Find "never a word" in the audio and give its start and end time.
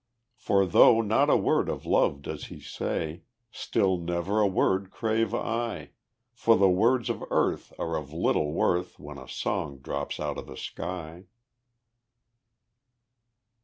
3.99-4.89